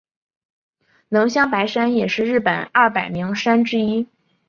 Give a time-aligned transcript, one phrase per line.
[1.09, 4.07] 能乡白山也是日本二百名山之一。